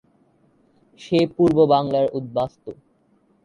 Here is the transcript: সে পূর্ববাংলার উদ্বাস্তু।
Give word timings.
সে 0.99 1.19
পূর্ববাংলার 1.35 2.07
উদ্বাস্তু। 2.13 2.71